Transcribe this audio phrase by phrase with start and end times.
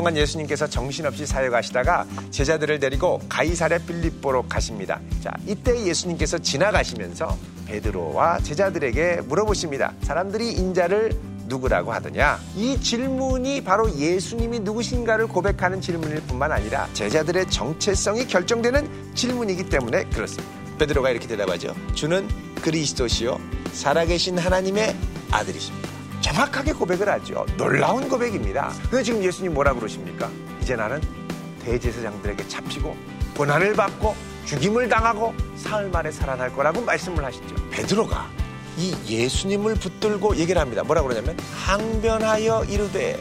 [0.00, 4.98] 그동안 예수님께서 정신없이 사역하시다가 제자들을 데리고 가이사랴 빌립보로 가십니다.
[5.22, 7.36] 자, 이때 예수님께서 지나가시면서
[7.66, 9.92] 베드로와 제자들에게 물어보십니다.
[10.00, 11.12] 사람들이 인자를
[11.48, 12.40] 누구라고 하더냐?
[12.56, 20.50] 이 질문이 바로 예수님이 누구신가를 고백하는 질문일 뿐만 아니라 제자들의 정체성이 결정되는 질문이기 때문에 그렇습니다.
[20.78, 21.74] 베드로가 이렇게 대답하죠.
[21.94, 22.26] 주는
[22.62, 23.38] 그리스도시요
[23.74, 24.96] 살아계신 하나님의
[25.30, 25.89] 아들이십니다.
[26.20, 27.46] 정확하게 고백을 하죠.
[27.56, 28.72] 놀라운 고백입니다.
[28.90, 30.30] 근데 지금 예수님 뭐라 그러십니까?
[30.60, 31.00] 이제 나는
[31.64, 32.96] 대제사장들에게 잡히고
[33.36, 34.14] 고난을 받고
[34.44, 37.54] 죽임을 당하고 사흘 만에 살아날 거라고 말씀을 하시죠.
[37.70, 38.28] 베드로가
[38.76, 40.82] 이 예수님을 붙들고 얘기를 합니다.
[40.82, 43.18] 뭐라 그러냐면 항변하여 이르되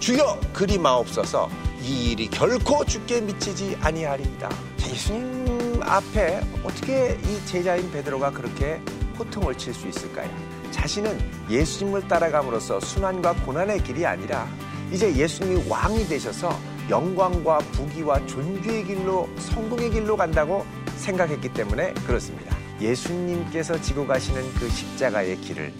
[0.00, 1.48] 주여 그리 마옵소서
[1.82, 4.48] 이 일이 결코 죽게 미치지 아니하리이다.
[4.48, 8.80] 자, 예수님 앞에 어떻게 이 제자인 베드로가 그렇게
[9.18, 10.28] 호통을 칠 수 있을까요?
[10.70, 11.18] 자신은
[11.50, 14.48] 예수님을 따라감으로써 순환과 고난의 길이 아니라
[14.92, 20.64] 이제 예수님이 왕이 되셔서 영광과 부귀와 존귀의 길로 성공의 길로 간다고
[20.96, 22.56] 생각했기 때문에 그렇습니다.
[22.80, 25.72] 예수님께서 지고 가시는 그 십자가의 길을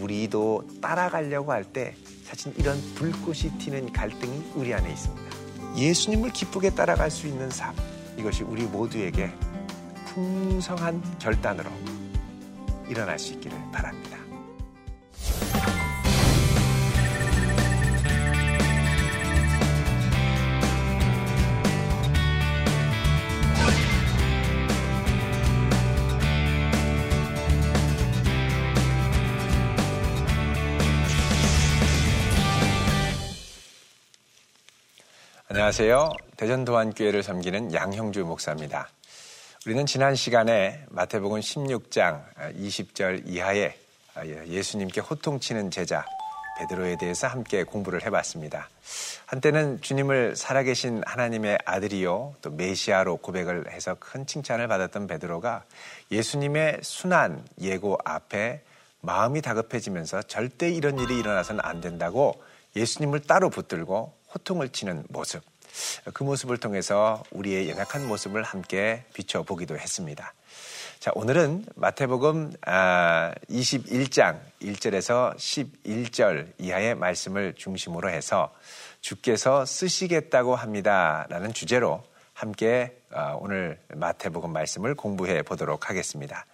[0.00, 5.36] 우리도 따라가려고 할 때 사실 이런 불꽃이 튀는 갈등이 우리 안에 있습니다.
[5.76, 7.74] 예수님을 기쁘게 따라갈 수 있는 삶
[8.16, 9.32] 이것이 우리 모두에게
[10.14, 11.70] 풍성한 결단으로
[12.90, 14.18] 일어날 수 있기를 바랍니다.
[35.48, 36.12] 안녕하세요.
[36.36, 38.88] 대전도안교회를 섬기는 양형주 목사입니다.
[39.66, 42.24] 우리는 지난 시간에 마태복음 16장
[42.56, 43.76] 20절 이하에
[44.46, 46.06] 예수님께 호통치는 제자
[46.58, 48.70] 베드로에 대해서 함께 공부를 해봤습니다.
[49.26, 55.64] 한때는 주님을 살아계신 하나님의 아들이요 또 메시아로 고백을 해서 큰 칭찬을 받았던 베드로가
[56.10, 58.62] 예수님의 순한 예고 앞에
[59.02, 62.42] 마음이 다급해지면서 절대 이런 일이 일어나서는 안 된다고
[62.76, 65.49] 예수님을 따로 붙들고 호통을 치는 모습.
[66.12, 70.34] 그 모습을 통해서 우리의 연약한 모습을 함께 비춰보기도 했습니다.
[71.00, 78.52] 자, 오늘은 마태복음 21장 아, 1절에서 11절 이하의 말씀을 중심으로 해서
[79.00, 81.26] 주께서 쓰시겠다고 합니다.
[81.30, 82.02] 라는 주제로
[82.34, 86.44] 함께 아, 오늘 마태복음 말씀을 공부해 보도록 하겠습니다.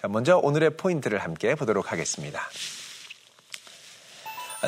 [0.00, 2.40] 자, 먼저 오늘의 포인트를 함께 보도록 하겠습니다.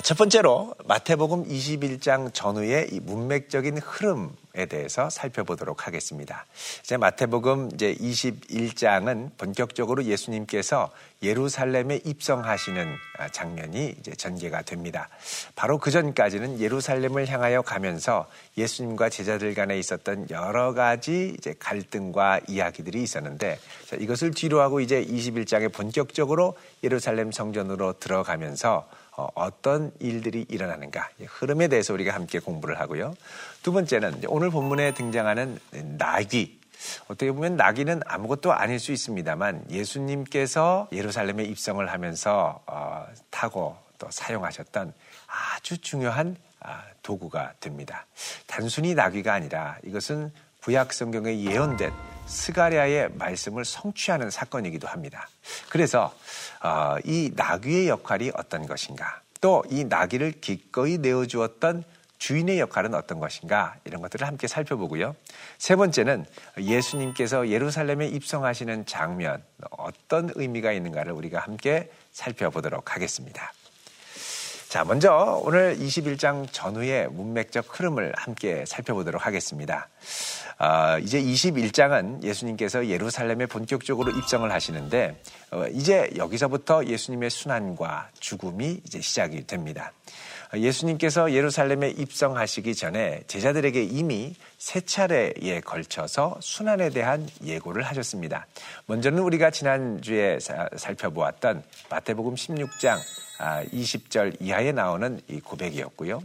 [0.01, 6.47] 첫 번째로 마태복음 21장 전후의 이 문맥적인 흐름에 대해서 살펴보도록 하겠습니다.
[6.83, 10.91] 이제 마태복음 이제 21장은 본격적으로 예수님께서
[11.23, 12.97] 예루살렘에 입성하시는
[13.33, 15.11] 장면이 이제 전개가 됩니다.
[15.57, 18.27] 바로 그 전까지는 예루살렘을 향하여 가면서
[18.57, 23.59] 예수님과 제자들 간에 있었던 여러 가지 이제 갈등과 이야기들이 있었는데
[24.01, 31.93] 이것을 뒤로 하고 이제 21장에 본격적으로 예루살렘 성전으로 들어가면서 어, 어떤 일들이 일어나는가 흐름에 대해서
[31.93, 33.15] 우리가 함께 공부를 하고요.
[33.63, 35.59] 두 번째는 오늘 본문에 등장하는
[35.99, 36.61] 나귀
[37.09, 44.93] 어떻게 보면 나귀는 아무것도 아닐 수 있습니다만 예수님께서 예루살렘에 입성을 하면서 어, 타고 또 사용하셨던
[45.27, 48.07] 아주 중요한 아, 도구가 됩니다.
[48.47, 50.33] 단순히 나귀가 아니라 이것은
[50.65, 51.93] 구약 성경에 예언된
[52.27, 55.29] 스가랴의 말씀을 성취하는 사건이기도 합니다.
[55.69, 56.15] 그래서
[56.63, 61.85] 어, 이 나귀의 역할이 어떤 것인가, 또 이 나귀를 기꺼이 내어 주었던
[62.19, 65.17] 주인의 역할은 어떤 것인가 이런 것들을 함께 살펴보고요.
[65.59, 66.25] 세 번째는
[66.57, 73.53] 예수님께서 예루살렘에 입성하시는 장면 어떤 의미가 있는가를 우리가 함께 살펴보도록 하겠습니다.
[74.73, 79.91] 자, 먼저 오늘 21장 전후의 문맥적 흐름을 함께 살펴보도록 하겠습니다.
[80.59, 85.21] 어, 이제 21장은 예수님께서 예루살렘에 본격적으로 입성을 하시는데
[85.51, 89.93] 어, 이제 여기서부터 예수님의 순환과 죽음이 이제 시작이 됩니다.
[90.55, 98.47] 예수님께서 예루살렘에 입성하시기 전에 제자들에게 이미 세 차례에 걸쳐서 순환에 대한 예고를 하셨습니다.
[98.87, 100.39] 먼저는 우리가 지난주에
[100.77, 102.99] 살펴보았던 마태복음 16장
[103.39, 106.23] 20절 아, 이하에 나오는 이 고백이었고요.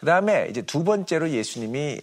[0.00, 2.00] 그 다음에 이제 두 번째로 예수님이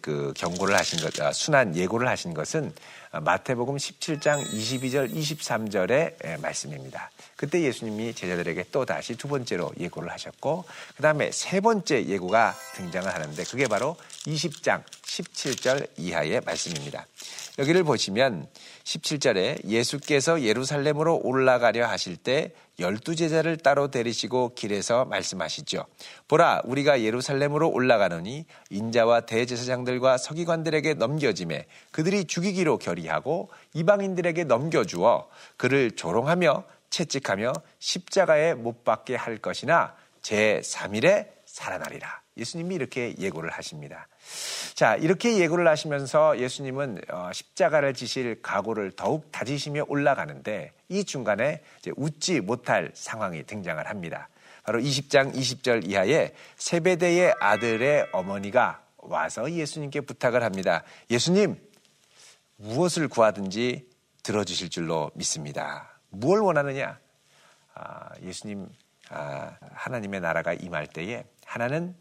[0.00, 2.72] 그 경고를 하신 것, 아, 순한 예고를 하신 것은
[3.12, 7.10] 마태복음 17장 22절 23절의 말씀입니다.
[7.36, 10.64] 그때 예수님이 제자들에게 또 다시 두 번째로 예고를 하셨고
[10.96, 13.96] 그 다음에 세 번째 예고가 등장을 하는데 그게 바로
[14.26, 14.82] 20장
[15.18, 17.06] 17절 이하의 말씀입니다.
[17.58, 18.46] 여기를 보시면
[18.84, 25.84] 17절에 예수께서 예루살렘으로 올라가려 하실 때 열두 제자를 따로 데리시고 길에서 말씀하시죠.
[26.28, 36.64] 보라, 우리가 예루살렘으로 올라가느니 인자와 대제사장들과 서기관들에게 넘겨짐에 그들이 죽이기로 결의하고 이방인들에게 넘겨주어 그를 조롱하며
[36.90, 42.27] 채찍하며 십자가에 못 박게 할 것이나 제 3일에 살아나리라.
[42.38, 44.08] 예수님이 이렇게 예고를 하십니다.
[44.74, 51.62] 자, 이렇게 예고를 하시면서 예수님은 어, 십자가를 지실 각오를 더욱 다지시며 올라가는데 이 중간에
[51.96, 54.28] 웃지 못할 상황이 등장을 합니다.
[54.64, 60.82] 바로 20장 20절 이하에 세베대의 아들의 어머니가 와서 예수님께 부탁을 합니다.
[61.10, 61.56] 예수님,
[62.56, 63.88] 무엇을 구하든지
[64.22, 65.98] 들어주실 줄로 믿습니다.
[66.10, 66.98] 무엇을 원하느냐?
[67.74, 68.68] 아, 예수님,
[69.10, 71.96] 아, 하나님의 나라가 임할 때에 하나는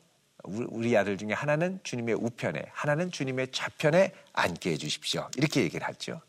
[0.47, 5.29] 우리 아들 중에 하나는 주님의 우편에, 하나는 주님의 좌편에 앉게 해주십시오.
[5.35, 6.21] 이렇게 얘기를 하죠.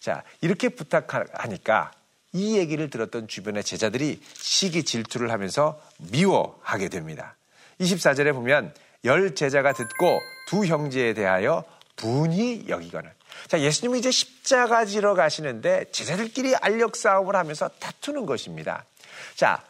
[0.00, 1.92] 자, 이렇게 부탁하니까
[2.32, 7.36] 이 얘기를 들었던 주변의 제자들이 시기 질투를 하면서 미워하게 됩니다.
[7.80, 8.74] 24절에 보면
[9.04, 11.64] 열 제자가 듣고 두 형제에 대하여
[11.96, 13.12] 분이 여기거늘.
[13.46, 18.84] 자, 예수님이 이제 십자가 지러 가시는데 제자들끼리 알력 싸움을 하면서 다투는 것입니다.
[19.34, 19.62] 자,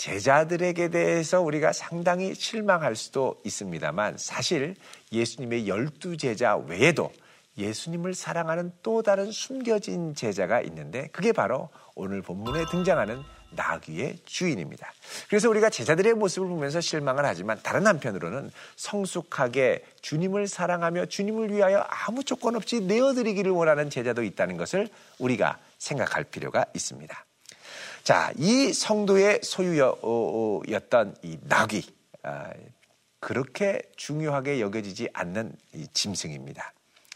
[0.00, 4.74] 제자들에게 대해서 우리가 상당히 실망할 수도 있습니다만 사실
[5.12, 7.12] 예수님의 열두 제자 외에도
[7.58, 14.90] 예수님을 사랑하는 또 다른 숨겨진 제자가 있는데 그게 바로 오늘 본문에 등장하는 나귀의 주인입니다.
[15.28, 22.24] 그래서 우리가 제자들의 모습을 보면서 실망을 하지만 다른 한편으로는 성숙하게 주님을 사랑하며 주님을 위하여 아무
[22.24, 24.88] 조건 없이 내어드리기를 원하는 제자도 있다는 것을
[25.18, 27.26] 우리가 생각할 필요가 있습니다.
[28.02, 32.50] 자, 이 성도의 소유였던 이 낙이 아,
[33.20, 36.72] 그렇게 중요하게 여겨지지 않는 이 짐승입니다.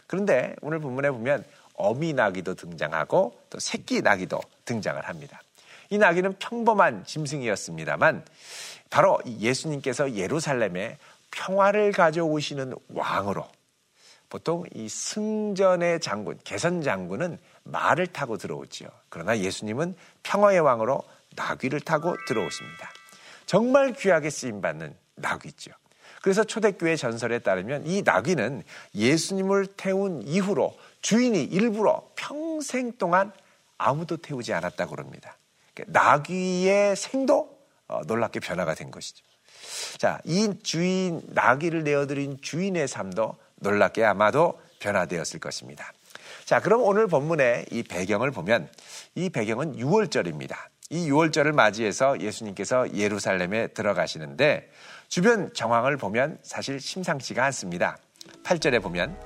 [0.07, 1.45] 그런데 오늘 본문에 보면
[1.75, 5.41] 어미 나귀도 등장하고 또 새끼 나귀도 등장을 합니다.
[5.91, 8.25] 이 나귀는 평범한 짐승이었습니다만
[8.91, 10.99] 바로 예수님께서 예루살렘에
[11.31, 13.47] 평화를 가져오시는 왕으로
[14.29, 18.89] 보통 이 승전의 장군, 개선 장군은 말을 타고 들어오지요.
[19.09, 21.03] 그러나 예수님은 평화의 왕으로
[21.37, 22.91] 나귀를 타고 들어오십니다.
[23.47, 25.73] 정말 귀하게 쓰임 받는 나귀죠.
[26.23, 28.63] 그래서 초대교회 전설에 따르면 이 나귀는
[28.95, 33.33] 예수님을 태운 이후로 주인이 일부러 평생 동안
[33.77, 35.37] 아무도 태우지 않았다고 합니다.
[35.87, 37.59] 나귀의 생도
[37.89, 39.23] 어, 놀랍게 변화가 된 것이죠.
[39.99, 45.93] 자, 이 주인, 나귀를 내어드린 주인의 삶도 놀랍게 아마도 변화되었을 것입니다.
[46.45, 48.69] 자, 그럼 오늘 본문의 이 배경을 보면
[49.15, 50.55] 이 배경은 6월절입니다.
[50.91, 54.69] 이 6월절을 맞이해서 예수님께서 예루살렘에 들어가시는데
[55.09, 57.97] 주변 정황을 보면 사실 심상치가 않습니다.
[58.43, 59.17] 8절에 보면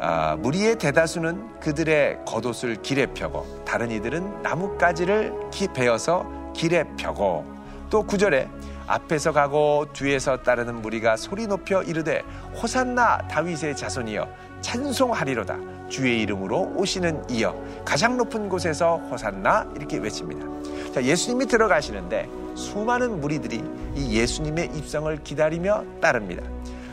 [0.00, 5.32] 아, 무리의 대다수는 그들의 겉옷을 길에 펴고 다른 이들은 나뭇가지를
[5.74, 7.46] 베어서 길에 펴고
[7.88, 8.50] 또 9절에
[8.88, 12.22] 앞에서 가고 뒤에서 따르는 무리가 소리 높여 이르되
[12.60, 14.28] 호산나 다윗의 자손이여
[14.60, 20.92] 찬송하리로다 주의 이름으로 오시는 이여 가장 높은 곳에서 호산나 이렇게 외칩니다.
[20.92, 23.62] 자, 예수님이 들어가시는데 수많은 무리들이
[23.94, 26.42] 이 예수님의 입성을 기다리며 따릅니다.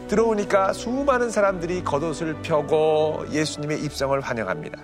[0.08, 4.80] 들어오니까 수많은 사람들이 겉옷을 펴고 예수님의 입성을 환영합니다.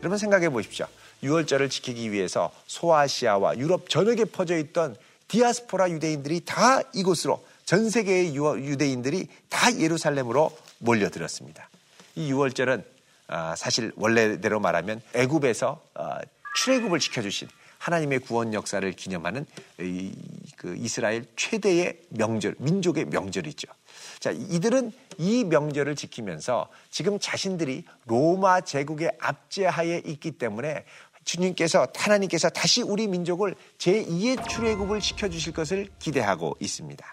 [0.00, 0.86] 여러분 생각해 보십시오.
[1.22, 4.96] 6월절을 지키기 위해서 소아시아와 유럽 전역에 퍼져 있던
[5.28, 11.68] 디아스포라 유대인들이 다 이곳으로 전 세계의 유대인들이 다 예루살렘으로 몰려들었습니다.
[12.16, 12.93] 이 6월절은 아,
[13.56, 16.20] 사실 원래대로 말하면 애굽에서 아,
[16.56, 19.44] 출애굽을 지켜주신 하나님의 구원 역사를 기념하는
[20.56, 23.68] 그 이스라엘 최대의 명절, 민족의 명절이죠.
[24.20, 30.86] 자, 이들은 이 명절을 지키면서 지금 자신들이 로마 제국의 압제하에 있기 때문에
[31.24, 37.12] 주님께서 하나님께서 다시 우리 민족을 제2의 출애굽을 시켜 주실 것을 기대하고 있습니다.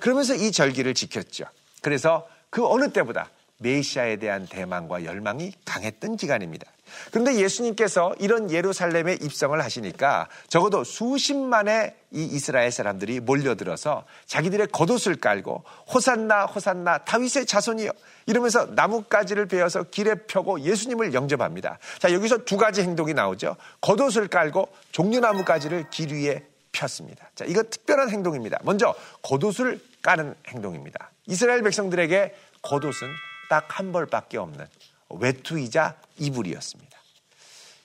[0.00, 1.44] 그러면서 이 절기를 지켰죠.
[1.80, 6.66] 그래서 그 어느 때보다 메시아에 대한 대망과 열망이 강했던 기간입니다.
[7.10, 15.64] 그런데 예수님께서 이런 예루살렘에 입성을 하시니까 적어도 수십만의 이 이스라엘 사람들이 몰려들어서 자기들의 겉옷을 깔고
[15.92, 17.90] 호산나 호산나 다윗의 자손이요
[18.26, 21.78] 이러면서 나뭇가지를 베어서 길에 펴고 예수님을 영접합니다.
[21.98, 23.56] 자 여기서 두 가지 행동이 나오죠.
[23.80, 27.30] 겉옷을 깔고 종려나무가지를 길 위에 폈습니다.
[27.34, 28.58] 자 이거 특별한 행동입니다.
[28.62, 31.10] 먼저 겉옷을 까는 행동입니다.
[31.26, 33.08] 이스라엘 백성들에게 겉옷은
[33.48, 34.66] 딱 한 벌밖에 없는
[35.10, 36.96] 외투이자 이불이었습니다.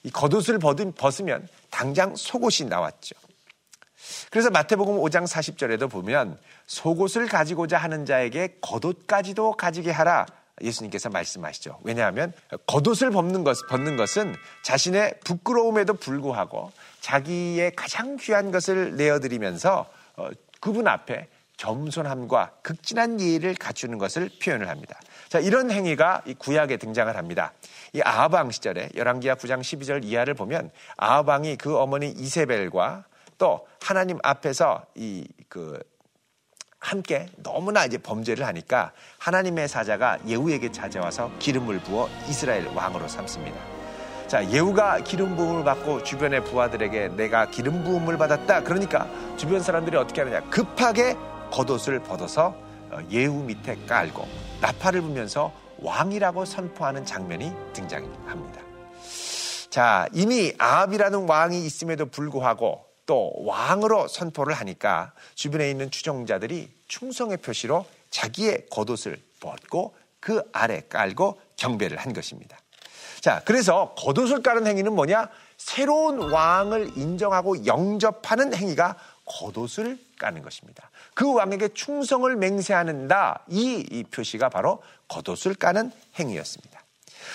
[0.03, 3.15] 이 겉옷을 벗으면 당장 속옷이 나왔죠.
[4.29, 10.25] 그래서 마태복음 5장 40절에도 보면 속옷을 가지고자 하는 자에게 겉옷까지도 가지게 하라
[10.61, 11.79] 예수님께서 말씀하시죠.
[11.83, 12.33] 왜냐하면
[12.67, 20.87] 겉옷을 벗는, 것, 벗는 것은 자신의 부끄러움에도 불구하고 자기의 가장 귀한 것을 내어드리면서 어, 그분
[20.87, 21.27] 앞에
[21.57, 24.99] 겸손함과 극진한 예의를 갖추는 것을 표현을 합니다.
[25.31, 27.53] 자, 이런 행위가 이 구약에 등장을 합니다.
[27.93, 33.05] 이 아하방 시절에 열왕기하 9장 12절 이하를 보면 아하방이 그 어머니 이세벨과
[33.37, 35.77] 또 하나님 앞에서 이 그
[36.79, 43.59] 함께 너무나 이제 범죄를 하니까 하나님의 사자가 예후에게 찾아와서 기름을 부어 이스라엘 왕으로 삼습니다.
[44.27, 48.63] 자, 예후가 기름 부음을 받고 주변의 부하들에게 내가 기름 부음을 받았다.
[48.63, 50.39] 그러니까 주변 사람들이 어떻게 하느냐?
[50.49, 51.17] 급하게
[51.51, 52.70] 겉옷을 벗어서 어,
[53.09, 54.27] 예후 밑에 깔고
[54.61, 58.61] 나팔을 불면서 왕이라고 선포하는 장면이 등장합니다.
[59.69, 67.85] 자, 이미 아합이라는 왕이 있음에도 불구하고 또 왕으로 선포를 하니까 주변에 있는 추종자들이 충성의 표시로
[68.09, 72.57] 자기의 겉옷을 벗고 그 아래 깔고 경배를 한 것입니다.
[73.21, 75.29] 자, 그래서 겉옷을 까는 행위는 뭐냐?
[75.57, 80.90] 새로운 왕을 인정하고 영접하는 행위가 겉옷을 까는 것입니다.
[81.13, 83.45] 그 왕에게 충성을 맹세하는다.
[83.49, 86.81] 이, 이 표시가 바로 겉옷을 까는 행위였습니다.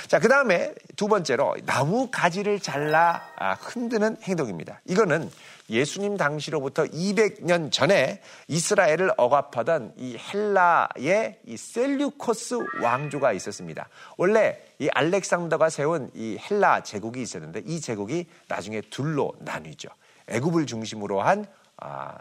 [0.08, 4.80] 자, 그 다음에 두 번째로 나무 가지를 잘라 아, 흔드는 행동입니다.
[4.86, 5.30] 이거는
[5.68, 13.88] 예수님 당시로부터 200년 전에 이스라엘을 억압하던 이 헬라의 이 셀류코스 왕조가 있었습니다.
[14.16, 19.88] 원래 이 알렉산더가 세운 이 헬라 제국이 있었는데 이 제국이 나중에 둘로 나뉘죠.
[20.28, 21.46] 애굽을 중심으로 한
[21.78, 22.16] 아,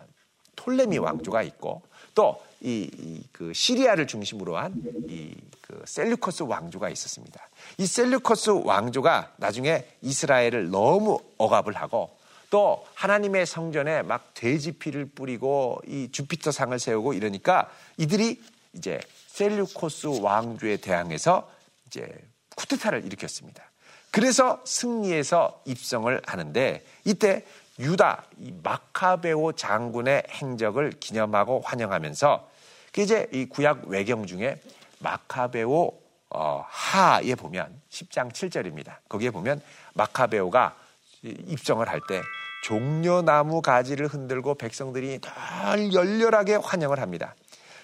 [0.55, 1.81] 톨레미 왕조가 있고
[2.13, 4.73] 또 이 그 시리아를 중심으로 한
[5.09, 7.41] 이 그 셀류코스 왕조가 있었습니다.
[7.79, 12.15] 이 셀류코스 왕조가 나중에 이스라엘을 너무 억압을 하고
[12.51, 18.41] 또 하나님의 성전에 막 돼지 피를 뿌리고 이 주피터 상을 세우고 이러니까 이들이
[18.73, 21.49] 이제 셀류코스 왕조에 대항해서
[21.87, 22.07] 이제
[22.55, 23.63] 쿠데타를 일으켰습니다.
[24.11, 27.43] 그래서 승리해서 입성을 하는데 이때
[27.79, 32.49] 유다 이 마카베오 장군의 행적을 기념하고 환영하면서
[32.93, 34.61] 그 이제 이 구약 외경 중에
[34.99, 35.91] 마카베오
[36.29, 38.95] 어, 하에 보면 10장 7절입니다.
[39.07, 39.61] 거기에 보면
[39.93, 40.75] 마카베오가
[41.23, 42.21] 입성을 할 때
[42.65, 47.35] 종려나무 가지를 흔들고 백성들이 늘 열렬하게 환영을 합니다.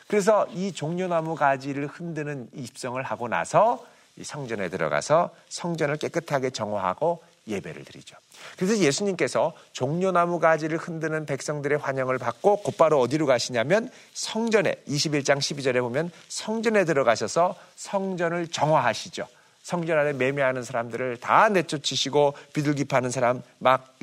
[0.08, 3.86] 그래서 이 종려나무 가지를 흔드는 입성을 하고 나서
[4.22, 8.16] 성전에 들어가서 성전을 깨끗하게 정화하고 예배를 드리죠.
[8.58, 16.12] 그래서 예수님께서 종려나무 가지를 흔드는 백성들의 환영을 받고 곧바로 어디로 가시냐면 성전에 21장 12절에 보면
[16.28, 19.28] 성전에 들어가셔서 성전을 정화하시죠.
[19.64, 24.00] 성전 안에 매매하는 사람들을 다 내쫓으시고 비둘기 파는 사람 막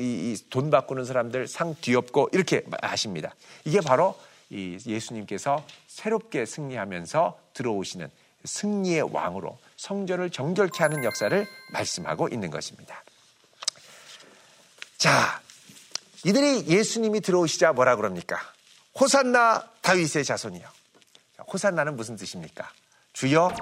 [0.50, 3.34] 돈 바꾸는 사람들 상 뒤엎고 이렇게 하십니다.
[3.64, 4.16] 이게 바로
[4.50, 8.08] 이 예수님께서 새롭게 승리하면서 들어오시는
[8.44, 13.02] 승리의 왕으로 성전을 정결케 하는 역사를 말씀하고 있는 것입니다.
[14.98, 15.40] 자,
[16.24, 18.36] 이들이 예수님이 들어오시자 뭐라 그럽니까?
[18.98, 20.68] 호산나 다윗의 자손이요.
[21.52, 22.68] 호산나는 무슨 뜻입니까?
[23.12, 23.54] 주여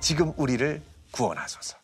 [0.00, 1.78] 지금 우리를 구원하소서.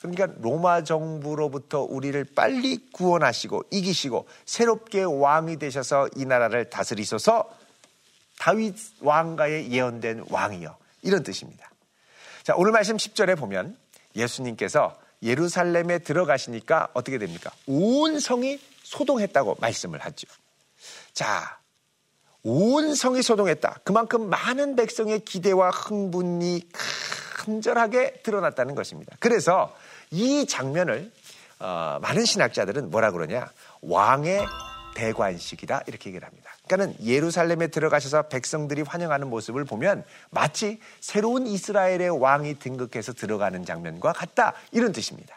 [0.00, 7.48] 그러니까 로마 정부로부터 우리를 빨리 구원하시고 이기시고 새롭게 왕이 되셔서 이 나라를 다스리소서
[8.38, 10.76] 다윗 왕가에 예언된 왕이요.
[11.00, 11.70] 이런 뜻입니다.
[12.42, 13.78] 자, 오늘 말씀 10절에 보면
[14.16, 17.50] 예수님께서 예루살렘에 들어가시니까 어떻게 됩니까?
[17.66, 20.26] 온 성이 소동했다고 말씀을 하죠.
[21.12, 21.58] 자,
[22.42, 23.80] 온 성이 소동했다.
[23.84, 26.68] 그만큼 많은 백성의 기대와 흥분이
[27.36, 29.16] 간절하게 드러났다는 것입니다.
[29.20, 29.74] 그래서
[30.10, 31.10] 이 장면을
[31.60, 33.50] 어, 많은 신학자들은 뭐라 그러냐?
[33.82, 34.44] 왕의
[34.94, 36.50] 대관식이다 이렇게 얘기를 합니다.
[36.66, 44.54] 그러니까는 예루살렘에 들어가셔서 백성들이 환영하는 모습을 보면 마치 새로운 이스라엘의 왕이 등극해서 들어가는 장면과 같다
[44.70, 45.36] 이런 뜻입니다.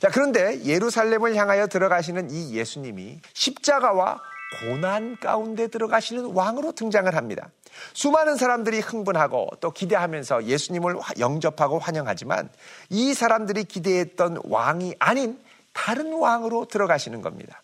[0.00, 4.20] 자, 그런데 예루살렘을 향하여 들어가시는 이 예수님이 십자가와
[4.60, 7.48] 고난 가운데 들어가시는 왕으로 등장을 합니다.
[7.92, 12.48] 수많은 사람들이 흥분하고 또 기대하면서 예수님을 영접하고 환영하지만
[12.90, 15.40] 이 사람들이 기대했던 왕이 아닌
[15.72, 17.62] 다른 왕으로 들어가시는 겁니다.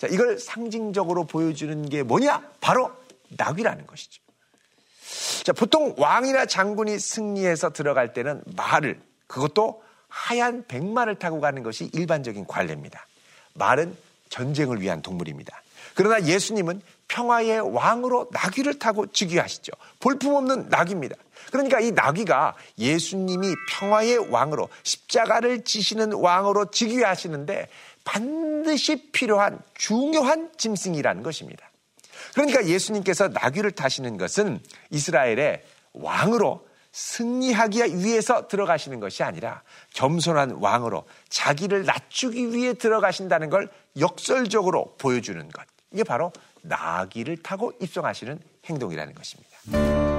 [0.00, 2.42] 자, 이걸 상징적으로 보여주는 게 뭐냐?
[2.62, 2.90] 바로
[3.36, 4.22] 낙이라는 것이죠.
[5.44, 12.46] 자, 보통 왕이나 장군이 승리해서 들어갈 때는 말을, 그것도 하얀 백마를 타고 가는 것이 일반적인
[12.46, 13.06] 관례입니다.
[13.52, 13.94] 말은
[14.30, 15.62] 전쟁을 위한 동물입니다.
[15.94, 19.72] 그러나 예수님은 평화의 왕으로 나귀를 타고 즉위하시죠.
[20.00, 21.14] 볼품없는 나귀입니다.
[21.50, 27.68] 그러니까 이 나귀가 예수님이 평화의 왕으로 십자가를 지시는 왕으로 즉위 하시는데
[28.04, 31.70] 반드시 필요한 중요한 짐승이라는 것입니다.
[32.34, 39.62] 그러니까 예수님께서 나귀를 타시는 것은 이스라엘의 왕으로 승리하기 위해서 들어가시는 것이 아니라
[39.94, 45.64] 겸손한 왕으로 자기를 낮추기 위해 들어가신다는 걸 역설적으로 보여주는 것.
[45.92, 46.32] 이게 바로
[46.62, 50.09] 나귀를 타고 입성하시는 행동이라는 것입니다.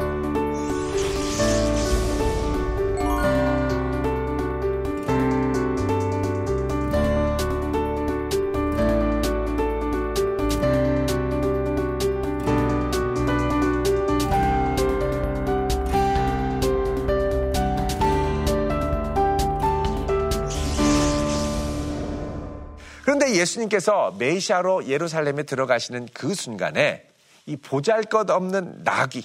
[23.41, 27.07] 예수님께서 메시아로 예루살렘에 들어가시는 그 순간에
[27.45, 29.23] 이 보잘 것 없는 나귀.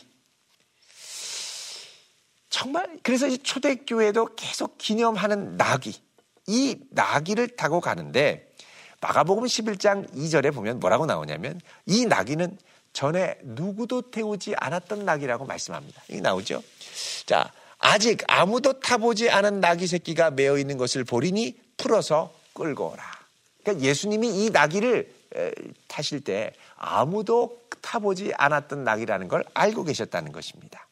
[2.48, 5.94] 정말 그래서 초대교회도 계속 기념하는 나귀.
[6.48, 8.50] 이 나귀를 타고 가는데
[9.00, 12.58] 마가복음 11장 2절에 보면 뭐라고 나오냐면 이 나귀는
[12.92, 16.02] 전에 누구도 태우지 않았던 나귀라고 말씀합니다.
[16.08, 16.62] 이게 나오죠?
[17.26, 23.15] 자, 아직 아무도 타보지 않은 나귀 새끼가 메어 있는 것을 보리니 풀어서 끌고 오라.
[23.66, 25.12] 그러니까 예수님이 이 나귀를
[25.88, 30.86] 타실 때 아무도 타보지 않았던 낙이라는 걸 알고 계셨다는 것입니다.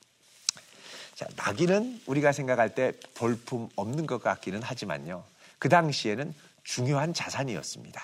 [1.14, 5.23] 자, 낙이는 우리가 생각할 때 볼품 없는 것 같기는 하지만요.
[5.61, 8.02] 그 당시에는 중요한 자산이었습니다.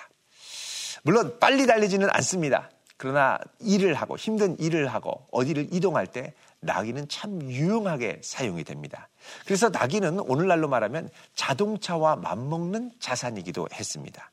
[1.02, 2.70] 물론 빨리 달리지는 않습니다.
[2.96, 9.08] 그러나 일을 하고 힘든 일을 하고 어디를 이동할 때 나귀는 참 유용하게 사용이 됩니다.
[9.46, 14.30] 그래서 나귀는 오늘날로 말하면 자동차와 맞먹는 자산이기도 했습니다.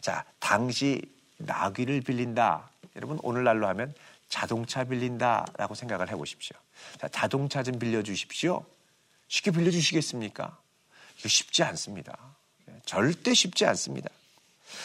[0.00, 1.00] 자, 당시
[1.38, 2.70] 나귀를 빌린다.
[2.96, 3.94] 여러분 오늘날로 하면
[4.28, 6.56] 자동차 빌린다라고 생각을 해보십시오.
[6.98, 8.64] 자, 자동차 좀 빌려주십시오.
[9.28, 10.56] 쉽게 빌려주시겠습니까?
[11.18, 12.16] 이거 쉽지 않습니다.
[12.84, 14.08] 절대 쉽지 않습니다.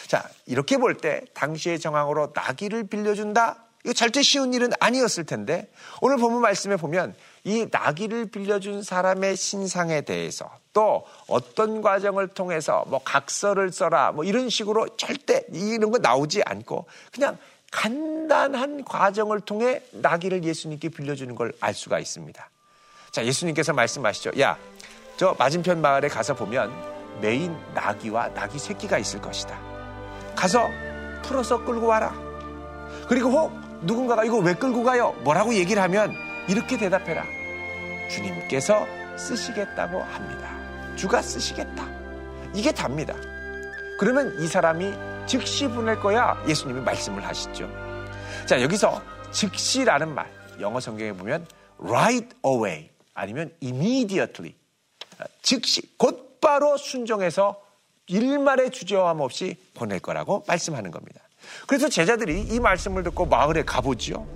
[0.08, 3.62] 자, 이렇게 볼 때 당시의 정황으로 나귀를 빌려준다?
[3.84, 7.14] 이거 절대 쉬운 일은 아니었을 텐데 오늘 본문 말씀에 보면
[7.44, 14.50] 이 나귀를 빌려준 사람의 신상에 대해서 또 어떤 과정을 통해서 뭐 각서를 써라 뭐 이런
[14.50, 17.38] 식으로 절대 이런 거 나오지 않고 그냥
[17.70, 22.50] 간단한 과정을 통해 나귀를 예수님께 빌려주는 걸 알 수가 있습니다.
[23.10, 24.32] 자, 예수님께서 말씀하시죠.
[24.38, 24.58] 야,
[25.16, 26.70] 저 맞은편 마을에 가서 보면
[27.22, 29.58] 메인 나귀와 나귀 새끼가 있을 것이다.
[30.36, 30.68] 가서
[31.22, 32.12] 풀어서 끌고 와라.
[33.08, 35.12] 그리고 혹 누군가가 이거 왜 끌고 가요?
[35.24, 36.14] 뭐라고 얘기를 하면
[36.48, 37.24] 이렇게 대답해라.
[38.10, 38.86] 주님께서
[39.16, 40.65] 쓰시겠다고 합니다.
[40.96, 41.88] 주가 쓰시겠다.
[42.54, 43.14] 이게 답니다.
[43.98, 44.92] 그러면 이 사람이
[45.26, 47.68] 즉시 보낼 거야 예수님이 말씀을 하시죠.
[48.46, 50.30] 자, 여기서 즉시라는 말,
[50.60, 51.46] 영어 성경에 보면
[51.78, 54.54] right away 아니면 immediately.
[55.42, 57.60] 즉시, 곧바로 순종해서
[58.06, 61.20] 일말의 주저함 없이 보낼 거라고 말씀하는 겁니다.
[61.66, 64.26] 그래서 제자들이 이 말씀을 듣고 마을에 가보지요.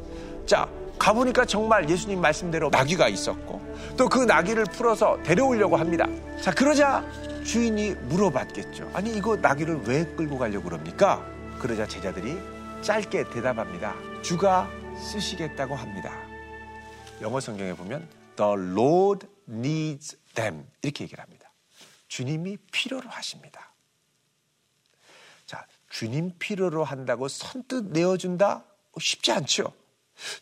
[0.46, 0.68] 자,
[0.98, 6.06] 가보니까 정말 예수님 말씀대로 나귀가 있었고 또 그 나귀를 풀어서 데려오려고 합니다.
[6.42, 7.04] 자, 그러자
[7.44, 8.90] 주인이 물어봤겠죠.
[8.94, 11.24] 아니, 이거 나귀를 왜 끌고 가려고 그럽니까?
[11.58, 12.36] 그러자 제자들이
[12.82, 13.94] 짧게 대답합니다.
[14.22, 14.68] 주가
[15.12, 16.12] 쓰시겠다고 합니다.
[17.20, 21.50] 영어 성경에 보면 The Lord needs them 이렇게 얘기를 합니다.
[22.08, 23.72] 주님이 필요로 하십니다.
[25.46, 28.64] 자, 주님 필요로 한다고 선뜻 내어준다?
[28.98, 29.72] 쉽지 않죠.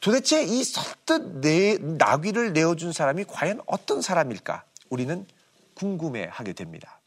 [0.01, 4.65] 도대체 이 선뜻 내, 나귀를 내어준 사람이 과연 어떤 사람일까?
[4.91, 5.27] 우리는
[5.75, 7.01] 궁금해하게 됩니다.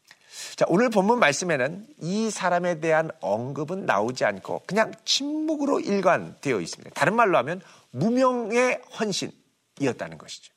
[0.56, 6.90] 자, 오늘 본문 말씀에는 이 사람에 대한 언급은 나오지 않고 그냥 침묵으로 일관되어 있습니다.
[6.94, 10.52] 다른 말로 하면 무명의 헌신이었다는 것이죠.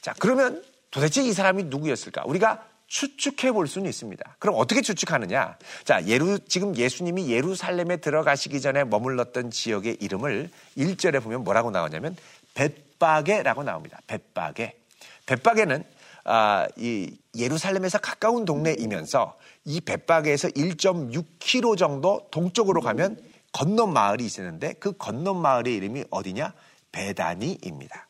[0.00, 2.24] 자, 그러면 도대체 이 사람이 누구였을까?
[2.26, 4.36] 우리가 추측해 볼 수는 있습니다.
[4.38, 5.56] 그럼 어떻게 추측하느냐?
[5.84, 12.14] 자, 예루, 지금 예수님이 예루살렘에 들어가시기 전에 머물렀던 지역의 이름을 1절에 보면 뭐라고 나오냐면
[12.52, 13.98] 벳바게라고 나옵니다.
[14.06, 14.76] 벳바게.
[15.24, 15.84] 벳바게는
[16.24, 23.18] 아, 이 예루살렘에서 가까운 동네이면서 이 벳바게에서 1.6km 정도 동쪽으로 가면
[23.52, 26.52] 건넌 마을이 있었는데 그 건넌 마을의 이름이 어디냐?
[26.92, 28.06] 베다니입니다.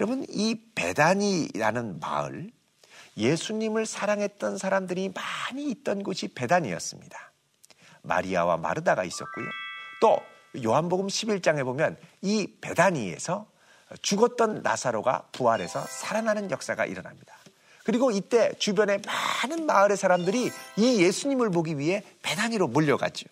[0.00, 2.50] 여러분, 이 베다니라는 마을,
[3.16, 7.32] 예수님을 사랑했던 사람들이 많이 있던 곳이 베단이었습니다.
[8.02, 9.46] 마리아와 마르다가 있었고요.
[10.00, 10.18] 또
[10.64, 13.46] 요한복음 11장에 보면 이 베다니에서
[14.02, 17.36] 죽었던 나사로가 부활해서 살아나는 역사가 일어납니다.
[17.84, 18.98] 그리고 이때 주변에
[19.42, 23.26] 많은 마을의 사람들이 이 예수님을 보기 위해 베다니로 몰려갔죠.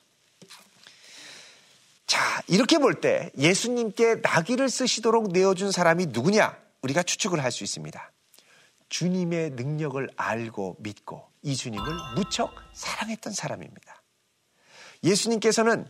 [2.48, 6.56] 이렇게 볼 때 예수님께 나귀를 쓰시도록 내어준 사람이 누구냐?
[6.82, 8.10] 우리가 추측을 할 수 있습니다.
[8.92, 14.02] 주님의 능력을 알고 믿고 이 주님을 무척 사랑했던 사람입니다.
[15.02, 15.88] 예수님께서는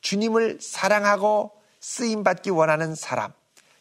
[0.00, 3.32] 주님을 사랑하고 쓰임받기 원하는 사람,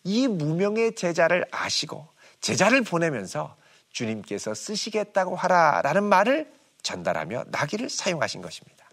[0.04, 2.08] 이 무명의 제자를 아시고
[2.42, 3.56] 제자를 보내면서
[3.92, 8.90] 주님께서 쓰시겠다고 하라라는 말을 전달하며 나귀를 사용하신 것입니다.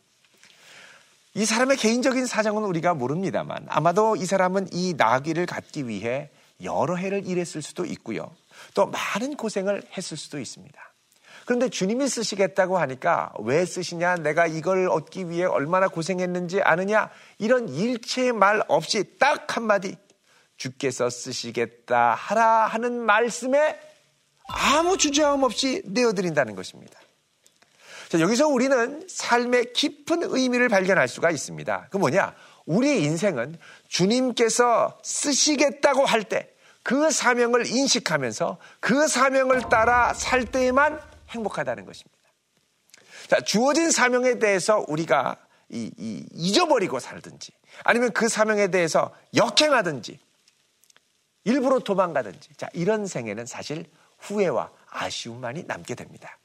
[1.32, 6.30] 이 사람의 개인적인 사정은 우리가 모릅니다만 아마도 이 사람은 이 나귀를 갖기 위해
[6.62, 8.30] 여러 해를 일했을 수도 있고요.
[8.74, 10.90] 또 많은 고생을 했을 수도 있습니다.
[11.46, 14.16] 그런데 주님이 쓰시겠다고 하니까 왜 쓰시냐?
[14.16, 17.10] 내가 이걸 얻기 위해 얼마나 고생했는지 아느냐?
[17.38, 19.96] 이런 일체의 말 없이 딱 한마디
[20.56, 23.80] 주께서 쓰시겠다 하라 하는 말씀에
[24.46, 27.00] 아무 주저함 없이 내어드린다는 것입니다.
[28.10, 31.88] 자, 여기서 우리는 삶의 깊은 의미를 발견할 수가 있습니다.
[31.90, 32.34] 그 뭐냐?
[32.66, 33.56] 우리의 인생은
[33.88, 36.49] 주님께서 쓰시겠다고 할 때
[36.82, 42.18] 그 사명을 인식하면서 그 사명을 따라 살 때에만 행복하다는 것입니다.
[43.28, 45.36] 자, 주어진 사명에 대해서 우리가
[45.68, 47.52] 이, 이, 잊어버리고 살든지
[47.84, 50.18] 아니면 그 사명에 대해서 역행하든지
[51.44, 53.84] 일부러 도망가든지 자, 이런 생에는 사실
[54.18, 56.38] 후회와 아쉬움만이 남게 됩니다.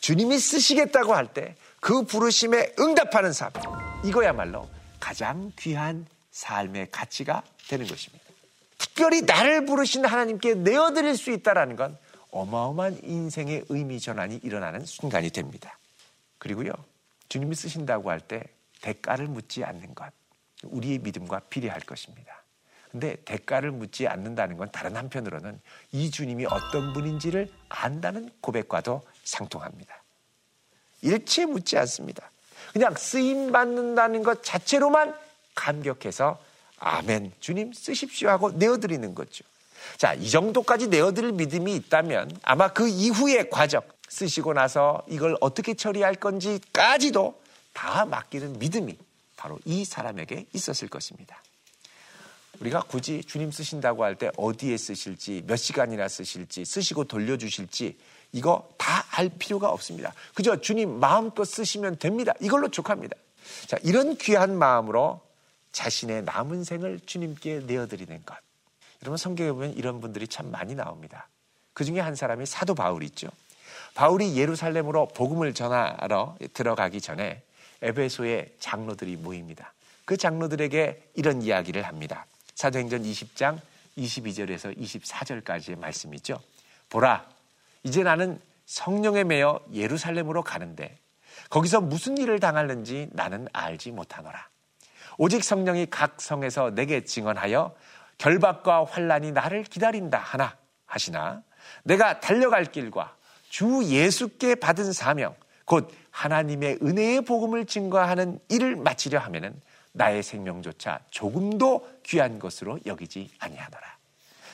[0.00, 3.50] 주님이 쓰시겠다고 할 때 그 부르심에 응답하는 삶,
[4.04, 4.68] 이거야말로
[5.00, 8.24] 가장 귀한 삶의 가치가 되는 것입니다.
[8.80, 11.98] 특별히 나를 부르신 하나님께 내어드릴 수 있다는 건
[12.30, 15.78] 어마어마한 인생의 의미 전환이 일어나는 순간이 됩니다.
[16.38, 16.72] 그리고요,
[17.28, 18.42] 주님이 쓰신다고 할 때
[18.80, 20.10] 대가를 묻지 않는 것,
[20.62, 22.42] 우리의 믿음과 비례할 것입니다.
[22.90, 25.60] 근데 대가를 묻지 않는다는 건 다른 한편으로는
[25.92, 30.02] 이 주님이 어떤 분인지를 안다는 고백과도 상통합니다.
[31.02, 32.30] 일체 묻지 않습니다.
[32.72, 35.14] 그냥 쓰임 받는다는 것 자체로만
[35.54, 36.40] 감격해서
[36.80, 39.44] 아멘 주님 쓰십시오 하고 내어드리는 거죠.
[39.96, 46.16] 자, 이 정도까지 내어드릴 믿음이 있다면 아마 그 이후의 과정 쓰시고 나서 이걸 어떻게 처리할
[46.16, 47.40] 건지까지도
[47.72, 48.98] 다 맡기는 믿음이
[49.36, 51.42] 바로 이 사람에게 있었을 것입니다.
[52.60, 57.96] 우리가 굳이 주님 쓰신다고 할 때 어디에 쓰실지, 몇 시간이나 쓰실지, 쓰시고 돌려주실지,
[58.32, 60.14] 이거 다 알 필요가 없습니다.
[60.34, 62.32] 그저 주님 마음껏 쓰시면 됩니다.
[62.40, 63.16] 이걸로 족합니다.
[63.66, 65.20] 자, 이런 귀한 마음으로
[65.72, 68.36] 자신의 남은 생을 주님께 내어드리는 것.
[69.02, 71.28] 여러분 성경에 보면 이런 분들이 참 많이 나옵니다.
[71.72, 73.28] 그 중에 한 사람이 사도 바울이 있죠.
[73.94, 77.42] 바울이 예루살렘으로 복음을 전하러 들어가기 전에
[77.82, 79.72] 에베소의 장로들이 모입니다.
[80.04, 82.26] 그 장로들에게 이런 이야기를 합니다.
[82.54, 83.58] 사도행전 20장
[83.96, 86.40] 22절에서 24절까지의 말씀이죠.
[86.90, 87.26] 보라,
[87.84, 90.98] 이제 나는 성령에 매여 예루살렘으로 가는데
[91.48, 94.49] 거기서 무슨 일을 당하는지 나는 알지 못하노라.
[95.22, 97.74] 오직 성령이 각 성에서 내게 증언하여
[98.16, 100.56] 결박과 환란이 나를 기다린다 하나
[100.86, 101.42] 하시나
[101.82, 103.14] 내가 달려갈 길과
[103.50, 105.34] 주 예수께 받은 사명
[105.66, 109.60] 곧 하나님의 은혜의 복음을 증거하는 일을 마치려 하면은
[109.92, 113.98] 나의 생명조차 조금도 귀한 것으로 여기지 아니하노라.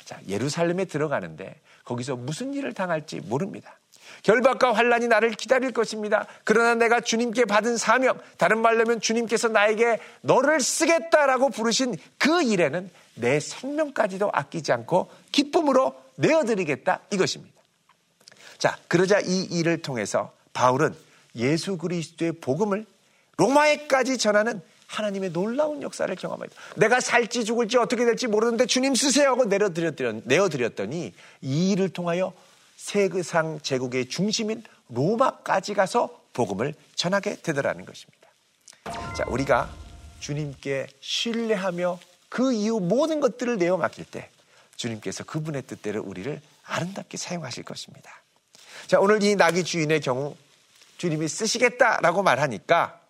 [0.04, 3.78] 자, 예루살렘에 들어가는데 거기서 무슨 일을 당할지 모릅니다.
[4.22, 6.26] 결박과 환란이 나를 기다릴 것입니다.
[6.44, 12.90] 그러나 내가 주님께 받은 사명, 다른 말로 하면 주님께서 나에게 너를 쓰겠다라고 부르신 그 일에는
[13.14, 17.54] 내 생명까지도 아끼지 않고 기쁨으로 내어드리겠다 이것입니다.
[18.58, 20.94] 자, 그러자 이 일을 통해서 바울은
[21.36, 22.84] 예수 그리스도의 복음을
[23.36, 26.60] 로마에까지 전하는 하나님의 놀라운 역사를 경험합니다.
[26.76, 32.32] 내가 살지 죽을지 어떻게 될지 모르는데 주님 쓰세요 하고 내어드렸더니 이 일을 통하여
[32.76, 38.28] 세계상 제국의 중심인 로마까지 가서 복음을 전하게 되더라는 것입니다.
[39.16, 39.68] 자, 우리가
[40.20, 44.30] 주님께 신뢰하며 그 이후 모든 것들을 내어 맡길 때
[44.76, 48.10] 주님께서 그분의 뜻대로 우리를 아름답게 사용하실 것입니다.
[48.86, 50.36] 자, 오늘 이 나귀 주인의 경우
[50.98, 53.00] 주님이 쓰시겠다라고 말하니까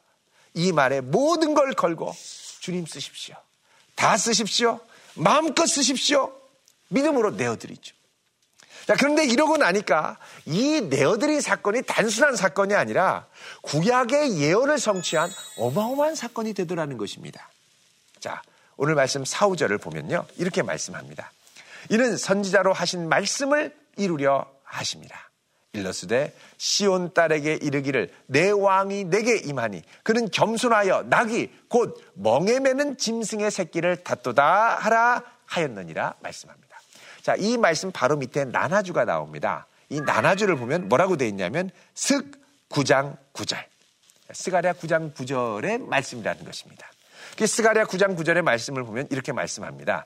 [0.56, 2.16] 이 말에 모든 걸 걸고
[2.60, 3.36] 주님 쓰십시오.
[3.94, 4.80] 다 쓰십시오.
[5.14, 6.32] 마음껏 쓰십시오.
[6.88, 7.94] 믿음으로 내어드리죠.
[8.86, 10.16] 자, 그런데 이러고 나니까
[10.46, 13.26] 이 내어드린 사건이 단순한 사건이 아니라
[13.62, 17.50] 구약의 예언을 성취한 어마어마한 사건이 되더라는 것입니다.
[18.18, 18.42] 자,
[18.76, 20.26] 오늘 말씀 사우절을 보면요.
[20.36, 21.32] 이렇게 말씀합니다.
[21.90, 25.25] 이는 선지자로 하신 말씀을 이루려 하십니다.
[25.76, 33.50] 일러스되 시온 딸에게 이르기를 내 왕이 내게 임하니 그는 겸손하여 낙이 곧 멍에 매는 짐승의
[33.50, 36.66] 새끼를 다도다 하라 하였느니라 말씀합니다.
[37.22, 39.66] 자, 이 말씀 바로 밑에 나나주가 나옵니다.
[39.88, 42.30] 이 나나주를 보면 뭐라고 되어 있냐면 슥
[42.70, 43.56] 9장 9절.
[44.32, 46.88] 스가랴 9장 9절의 말씀이라는 것입니다.
[47.36, 50.04] 스가랴 9장 9절의 말씀을 보면 이렇게 말씀합니다.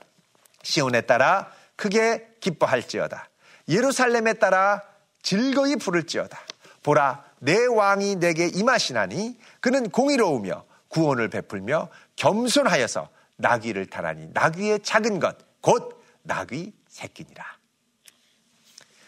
[0.62, 3.28] 시온에 따라 크게 기뻐할지어다.
[3.68, 4.82] 예루살렘에 따라
[5.22, 6.38] 즐거이 부를지어다.
[6.82, 15.50] 보라 내 왕이 내게 임하시나니 그는 공의로우며 구원을 베풀며 겸손하여서 나귀를 타라니 나귀의 작은 것
[15.60, 17.44] 곧 나귀 새끼니라.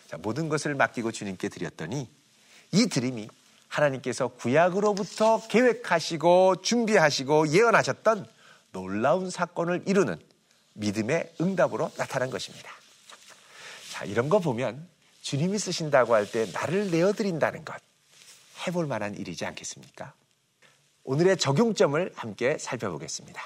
[0.09, 2.11] 자, 모든 것을 맡기고 주님께 드렸더니
[2.72, 3.29] 이 드림이
[3.68, 8.29] 하나님께서 구약으로부터 계획하시고 준비하시고 예언하셨던
[8.72, 10.20] 놀라운 사건을 이루는
[10.75, 12.70] 믿음의 응답으로 나타난 것입니다.
[13.90, 14.87] 자, 이런 거 보면
[15.22, 17.76] 주님이 쓰신다고 할 때 나를 내어드린다는 것
[18.66, 20.12] 해볼 만한 일이지 않겠습니까?
[21.04, 23.40] 오늘의 적용점을 함께 살펴보겠습니다.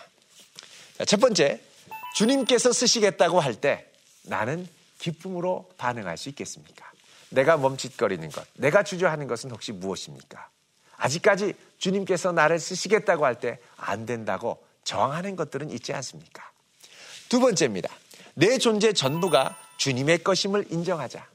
[0.99, 1.61] 자, 첫 번째,
[2.15, 3.91] 주님께서 쓰시겠다고 할 때
[4.25, 4.67] 나는
[4.99, 6.91] 기쁨으로 반응할 수 있겠습니까?
[7.31, 10.49] 내가 멈칫거리는 것, 내가 주저하는 것은 혹시 무엇입니까?
[10.97, 16.51] 아직까지 주님께서 나를 쓰시겠다고 할 때 안 된다고 저항하는 것들은 있지 않습니까?
[17.29, 17.91] 두 번째입니다.
[18.35, 21.27] 내 존재 전부가 주님의 것임을 인정하자.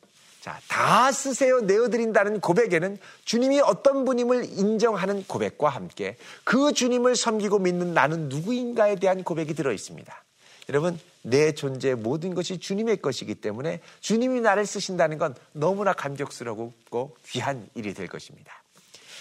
[0.41, 7.93] 자, 다 쓰세요 내어드린다는 고백에는 주님이 어떤 분임을 인정하는 고백과 함께 그 주님을 섬기고 믿는
[7.93, 10.23] 나는 누구인가에 대한 고백이 들어 있습니다.
[10.69, 17.69] 여러분, 내 존재의 모든 것이 주님의 것이기 때문에 주님이 나를 쓰신다는 건 너무나 감격스럽고 귀한
[17.75, 18.63] 일이 될 것입니다.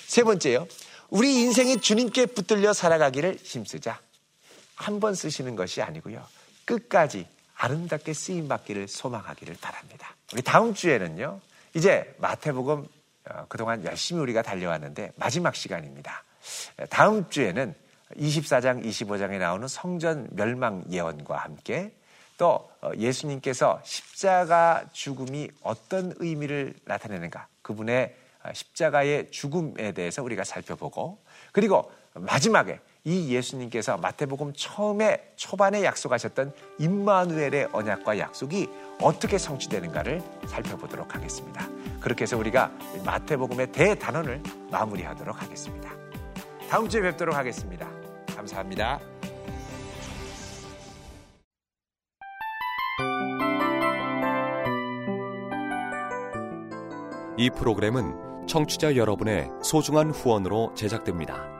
[0.06, 0.66] 세 번째요.
[1.10, 4.00] 우리 인생이 주님께 붙들려 살아가기를 힘쓰자.
[4.74, 6.26] 한 번 쓰시는 것이 아니고요.
[6.64, 10.16] 끝까지 아름답게 쓰임 받기를 소망하기를 바랍니다.
[10.32, 11.40] 우리 다음 주에는요.
[11.74, 12.86] 이제 마태복음
[13.30, 16.24] 어, 그동안 열심히 우리가 달려왔는데 마지막 시간입니다.
[16.88, 17.74] 다음 주에는
[18.16, 21.92] 24장, 25장에 나오는 성전 멸망 예언과 함께
[22.38, 31.18] 또 어, 예수님께서 십자가 죽음이 어떤 의미를 나타내는가 그분의 어, 십자가의 죽음에 대해서 우리가 살펴보고
[31.52, 38.68] 그리고 마지막에 이 예수님께서 마태복음 처음에 초반에 약속하셨던 임마누엘의 언약과 약속이
[39.00, 41.66] 어떻게 성취되는가를 살펴보도록 하겠습니다.
[42.00, 42.70] 그렇게 해서 우리가
[43.04, 45.90] 마태복음의 대단원을 마무리하도록 하겠습니다.
[46.68, 47.88] 다음 주에 뵙도록 하겠습니다.
[48.36, 49.00] 감사합니다.
[57.38, 61.59] 이 프로그램은 청취자 여러분의 소중한 후원으로 제작됩니다.